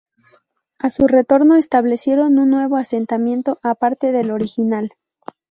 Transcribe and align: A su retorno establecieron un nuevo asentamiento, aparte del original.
A 0.79 0.89
su 0.89 1.05
retorno 1.05 1.57
establecieron 1.57 2.39
un 2.39 2.49
nuevo 2.49 2.75
asentamiento, 2.75 3.59
aparte 3.61 4.11
del 4.11 4.31
original. 4.31 4.93